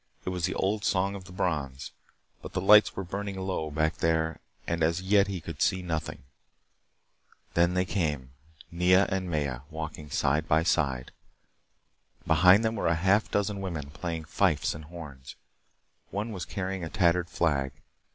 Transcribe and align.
It 0.25 0.29
was 0.29 0.45
the 0.47 0.55
old 0.55 0.83
song 0.83 1.13
of 1.13 1.25
the 1.25 1.31
Brons. 1.31 1.91
But 2.41 2.53
the 2.53 2.59
lights 2.59 2.95
were 2.95 3.03
burning 3.03 3.39
low 3.39 3.69
back 3.69 3.97
there 3.97 4.39
and 4.65 4.81
as 4.81 5.03
yet 5.03 5.27
he 5.27 5.39
could 5.39 5.61
see 5.61 5.83
nothing. 5.83 6.23
Then 7.53 7.75
they 7.75 7.85
came. 7.85 8.31
Nea 8.71 9.05
and 9.11 9.29
Maya, 9.29 9.59
walking 9.69 10.09
side 10.09 10.47
by 10.47 10.63
side. 10.63 11.11
Behind 12.25 12.65
them 12.65 12.73
were 12.75 12.91
half 12.91 13.27
a 13.29 13.31
dozen 13.31 13.61
women, 13.61 13.91
playing 13.91 14.25
fifes 14.25 14.73
and 14.73 14.85
horns. 14.85 15.35
One 16.09 16.31
was 16.31 16.45
carrying 16.45 16.83
a 16.83 16.89
tattered 16.89 17.29
flag. 17.29 17.71